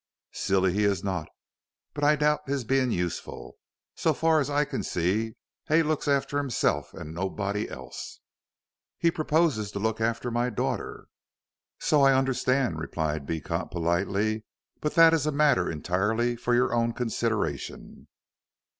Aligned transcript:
"Silly 0.33 0.73
he 0.73 0.83
is 0.83 1.03
not, 1.03 1.29
but 1.93 2.03
I 2.03 2.15
doubt 2.15 2.49
his 2.49 2.63
being 2.63 2.89
useful. 2.89 3.59
So 3.93 4.15
far 4.15 4.39
as 4.39 4.49
I 4.49 4.65
can 4.65 4.81
see 4.81 5.35
Hay 5.67 5.83
looks 5.83 6.07
after 6.07 6.39
himself 6.39 6.91
and 6.95 7.13
nobody 7.13 7.69
else." 7.69 8.19
"He 8.97 9.11
proposes 9.11 9.71
to 9.73 9.79
look 9.79 10.01
after 10.01 10.31
my 10.31 10.49
daughter." 10.49 11.05
"So 11.77 12.01
I 12.01 12.17
understand," 12.17 12.79
replied 12.79 13.27
Beecot, 13.27 13.69
politely, 13.69 14.43
"but 14.79 14.95
that 14.95 15.13
is 15.13 15.27
a 15.27 15.31
matter 15.31 15.69
entirely 15.69 16.35
for 16.35 16.55
your 16.55 16.73
own 16.73 16.93
consideration." 16.93 18.07